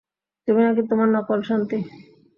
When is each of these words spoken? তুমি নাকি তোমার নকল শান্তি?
তুমি 0.47 0.61
নাকি 0.63 0.81
তোমার 0.89 1.07
নকল 1.15 1.39
শান্তি? 1.49 1.77